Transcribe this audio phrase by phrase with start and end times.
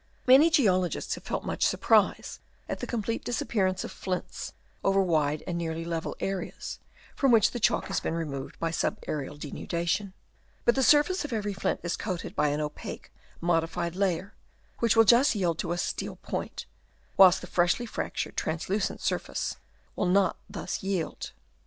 [0.23, 4.51] f Many geologists have felt much surprise at the complete disappearance of flints
[4.83, 6.79] over wide and nearly level areas,
[7.15, 10.13] from which the chalk has been removed by subaerial denudation.
[10.65, 13.11] But the surface of every flint is coated by an opaque
[13.41, 14.33] modified layer,
[14.79, 16.65] which will just yield to a steel point,
[17.15, 19.57] whilst the freshly fractured, translucent surface
[19.95, 21.31] will not thus yield.